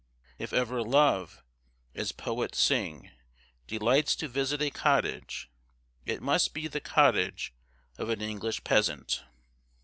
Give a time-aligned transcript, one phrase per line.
[0.39, 1.43] If ever Love,
[1.93, 3.11] as poets sing,
[3.67, 5.47] delights to visit a cottage,
[6.07, 7.53] it must be the cottage
[7.99, 9.23] of an English peasant.